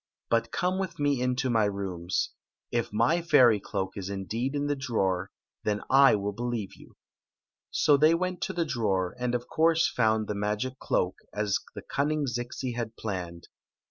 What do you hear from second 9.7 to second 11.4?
found the magic cloak,